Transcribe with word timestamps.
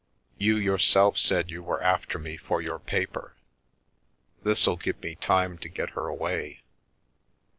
You 0.39 0.55
yourself 0.57 1.19
said 1.19 1.51
you 1.51 1.61
were 1.61 1.79
after 1.83 2.17
me 2.17 2.35
for 2.35 2.59
your 2.59 2.79
pape 2.79 3.15
ThisTl 4.43 4.81
give 4.81 4.99
me 5.03 5.13
time 5.13 5.59
to 5.59 5.69
get 5.69 5.91
her 5.91 6.07
away. 6.07 6.63